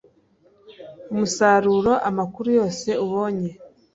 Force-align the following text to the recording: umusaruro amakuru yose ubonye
umusaruro 1.11 1.93
amakuru 2.09 2.47
yose 2.59 2.89
ubonye 3.05 3.51